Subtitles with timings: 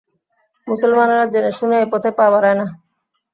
[0.67, 2.65] মুসলমানরা জেনে-শুনে এ পথে পা বাড়ায় না।